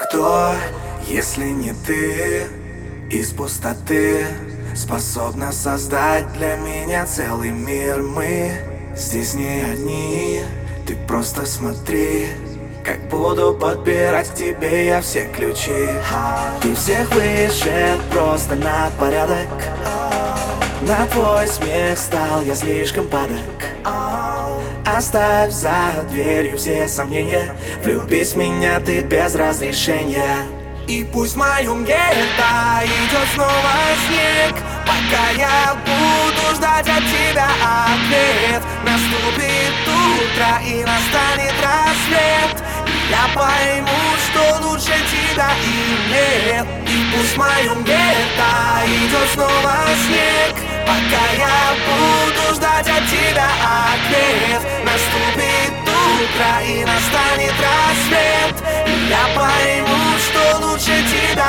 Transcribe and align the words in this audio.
Кто, 0.00 0.54
если 1.06 1.50
не 1.50 1.74
ты, 1.74 2.46
из 3.10 3.32
пустоты 3.32 4.24
Способна 4.74 5.52
создать 5.52 6.32
для 6.32 6.56
меня 6.56 7.04
целый 7.04 7.50
мир. 7.50 8.00
Мы 8.02 8.52
здесь 8.96 9.34
не 9.34 9.60
одни, 9.60 10.40
ты 10.86 10.96
просто 11.06 11.44
смотри 11.44 12.28
Как 12.82 13.10
буду 13.10 13.52
подбирать 13.52 14.30
к 14.30 14.34
тебе 14.34 14.86
я 14.86 15.02
все 15.02 15.28
ключи. 15.36 15.90
Ты 16.62 16.74
всех 16.74 17.14
выше 17.14 17.98
просто 18.10 18.54
на 18.54 18.90
порядок. 18.98 19.48
На 20.80 21.06
твой 21.08 21.46
смех 21.46 21.98
стал 21.98 22.40
я 22.42 22.54
слишком 22.54 23.06
падок 23.06 23.36
Оставь 24.96 25.52
за 25.52 26.04
дверью 26.10 26.58
все 26.58 26.88
сомнения. 26.88 27.54
Влюбись 27.84 28.32
в 28.32 28.36
меня 28.36 28.80
ты 28.80 29.00
без 29.00 29.34
разрешения. 29.36 30.44
И 30.88 31.04
пусть 31.04 31.34
в 31.34 31.36
моем 31.36 31.84
гетто 31.84 32.82
идет 32.84 33.28
снова 33.34 33.72
снег. 34.08 34.56
Пока 34.84 35.30
я 35.38 35.76
буду 35.86 36.56
ждать 36.56 36.88
от 36.88 37.04
тебя 37.06 37.48
ответ. 37.62 38.62
Наступит 38.84 39.74
утро 39.86 40.60
и 40.66 40.84
настанет 40.84 41.54
рассвет. 41.62 42.62
Я 43.08 43.28
пойму, 43.34 43.88
что 44.26 44.68
лучше 44.68 44.92
тебя 45.08 45.50
и 45.64 46.12
нет. 46.12 46.66
И 46.88 47.16
пусть 47.16 47.34
в 47.34 47.38
моем 47.38 47.84
гетто 47.84 48.82
идет 48.86 49.28
снова 49.34 49.76
снег. 50.06 50.56
Пока 50.84 51.32
я 51.38 51.76
буду 51.86 52.56
ждать 52.56 52.88
от 52.88 53.06
тебя 53.08 53.46
ответ 53.92 54.79
Наступит 54.92 55.72
утро 55.86 56.62
и 56.66 56.84
настанет 56.84 57.54
рассвет. 57.62 58.56
И 58.88 59.08
я 59.08 59.24
пойму, 59.36 60.18
что 60.18 60.66
лучше 60.66 61.04
тебя 61.08 61.39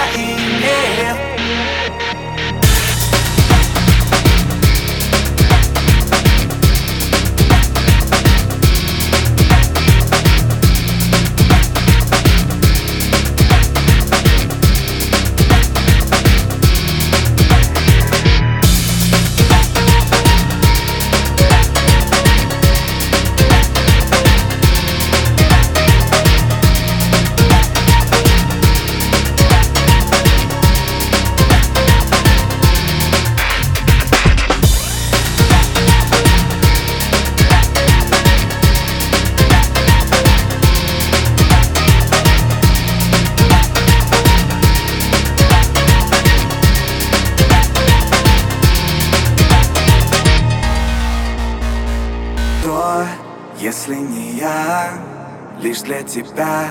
если 53.81 53.95
не 53.95 54.33
я, 54.33 54.91
лишь 55.59 55.81
для 55.81 56.03
тебя 56.03 56.69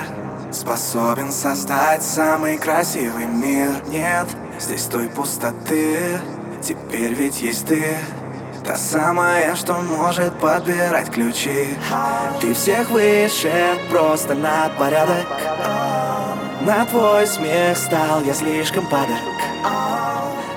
Способен 0.52 1.30
создать 1.30 2.02
самый 2.02 2.58
красивый 2.58 3.26
мир. 3.26 3.70
Нет 3.86 4.26
здесь 4.58 4.84
той 4.84 5.08
пустоты, 5.08 6.20
теперь 6.60 7.14
ведь 7.14 7.40
есть 7.40 7.66
ты. 7.66 7.84
Та 8.64 8.76
самая, 8.76 9.54
что 9.54 9.74
может 9.74 10.38
подбирать 10.40 11.10
ключи. 11.10 11.68
Ты 12.40 12.52
всех 12.52 12.90
выше, 12.90 13.76
просто 13.90 14.34
на 14.34 14.68
порядок. 14.78 15.26
На 16.62 16.84
твой 16.84 17.26
смех 17.28 17.76
стал 17.76 18.22
я 18.24 18.34
слишком 18.34 18.86
падок. 18.88 19.16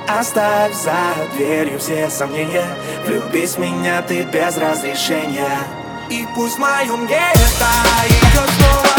Оставь 0.07 0.73
за 0.73 0.97
дверью 1.35 1.77
все 1.79 2.09
сомнения. 2.09 2.67
Влюбись 3.05 3.55
в 3.55 3.59
меня 3.59 4.01
ты 4.01 4.23
без 4.23 4.57
разрешения 4.57 5.82
И 6.13 6.27
пусть 6.35 6.57
в 6.57 6.59
моем 6.59 7.07
гетто 7.07 7.71
идет 8.05 8.49
снова 8.59 8.92